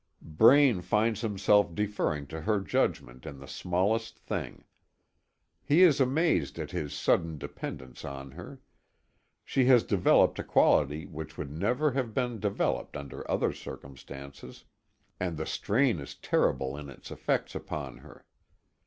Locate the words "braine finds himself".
0.33-1.75